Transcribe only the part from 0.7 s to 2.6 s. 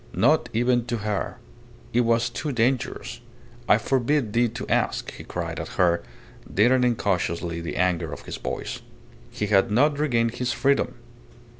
to her. It was too